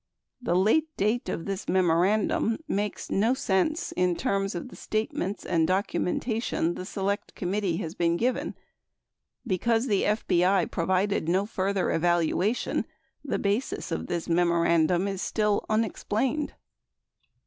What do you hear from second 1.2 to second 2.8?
of this memorandum